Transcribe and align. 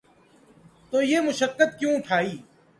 تو 0.93 1.01
یہ 1.01 1.19
مشقت 1.19 1.79
کیوں 1.79 1.95
اٹھائی؟ 1.95 2.37